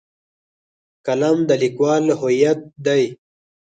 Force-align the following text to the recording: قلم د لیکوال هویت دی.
قلم 1.05 1.37
د 1.49 1.51
لیکوال 1.61 2.03
هویت 2.19 2.59
دی. 2.85 3.03